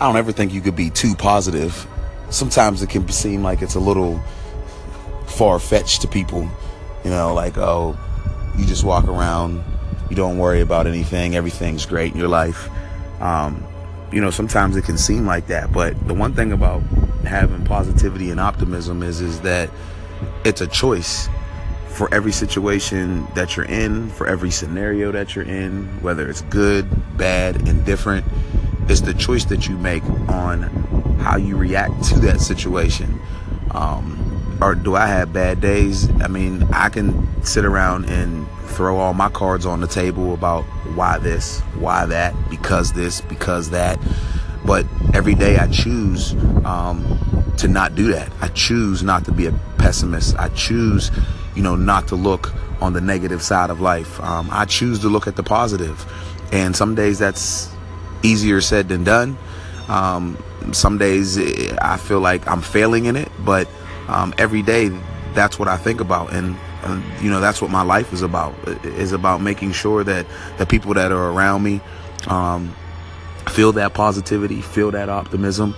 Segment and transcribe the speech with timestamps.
[0.00, 1.86] I don't ever think you could be too positive.
[2.30, 4.20] Sometimes it can seem like it's a little
[5.26, 6.48] far fetched to people.
[7.02, 7.98] You know, like, oh,
[8.56, 9.64] you just walk around,
[10.08, 12.68] you don't worry about anything, everything's great in your life.
[13.20, 13.64] Um,
[14.12, 16.80] you know, sometimes it can seem like that, but the one thing about
[17.24, 19.68] having positivity and optimism is is that
[20.44, 21.28] it's a choice
[21.88, 26.88] for every situation that you're in, for every scenario that you're in, whether it's good,
[27.16, 28.24] bad, indifferent,
[28.88, 30.62] it's the choice that you make on
[31.20, 33.20] how you react to that situation.
[33.70, 36.10] Um, or do I have bad days?
[36.22, 40.62] I mean, I can sit around and throw all my cards on the table about
[40.94, 43.98] why this, why that, because this, because that.
[44.64, 46.32] But every day I choose
[46.64, 47.18] um,
[47.58, 48.30] to not do that.
[48.40, 50.36] I choose not to be a pessimist.
[50.38, 51.10] I choose,
[51.54, 54.20] you know, not to look on the negative side of life.
[54.20, 56.04] Um, I choose to look at the positive.
[56.52, 57.70] And some days that's
[58.22, 59.36] easier said than done.
[59.88, 60.36] Um,
[60.72, 63.68] some days eh, I feel like I'm failing in it, but
[64.08, 64.90] um, every day
[65.34, 68.54] that's what I think about, and uh, you know that's what my life is about.
[68.84, 70.26] Is about making sure that
[70.58, 71.80] the people that are around me
[72.26, 72.74] um,
[73.48, 75.74] feel that positivity, feel that optimism.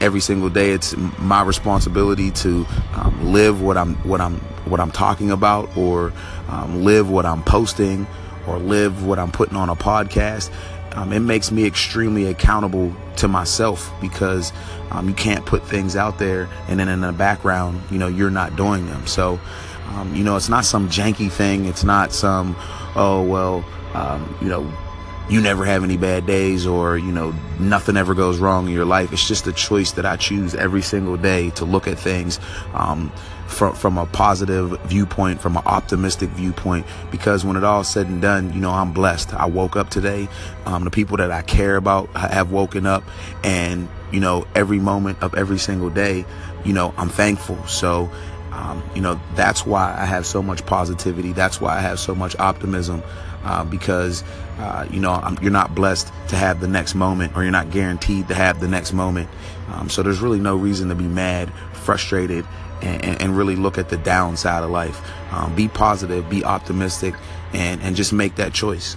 [0.00, 4.90] Every single day, it's my responsibility to um, live what I'm what I'm what I'm
[4.90, 6.12] talking about, or
[6.48, 8.06] um, live what I'm posting,
[8.50, 10.50] or live what I'm putting on a podcast
[10.92, 14.52] um, it makes me extremely accountable to myself because
[14.90, 18.30] um, you can't put things out there and then in the background, you know, you're
[18.30, 19.06] not doing them.
[19.06, 19.38] So,
[19.90, 21.66] um, you know, it's not some janky thing.
[21.66, 22.56] It's not some,
[22.96, 24.72] oh, well, um, you know,
[25.30, 28.84] you never have any bad days or, you know, nothing ever goes wrong in your
[28.84, 29.12] life.
[29.12, 32.40] It's just a choice that I choose every single day to look at things
[32.74, 33.10] um,
[33.46, 38.20] from, from a positive viewpoint, from an optimistic viewpoint, because when it all said and
[38.20, 39.32] done, you know, I'm blessed.
[39.32, 40.28] I woke up today.
[40.66, 43.04] Um, the people that I care about have woken up
[43.44, 46.24] and, you know, every moment of every single day,
[46.64, 47.64] you know, I'm thankful.
[47.68, 48.10] So,
[48.52, 51.32] um, you know, that's why I have so much positivity.
[51.32, 53.02] That's why I have so much optimism
[53.44, 54.22] uh, because
[54.58, 57.70] uh, you know I'm, you're not blessed to have the next moment, or you're not
[57.70, 59.28] guaranteed to have the next moment.
[59.72, 62.44] Um, so there's really no reason to be mad, frustrated,
[62.82, 65.00] and, and really look at the downside of life.
[65.32, 67.14] Um, be positive, be optimistic,
[67.52, 68.96] and and just make that choice.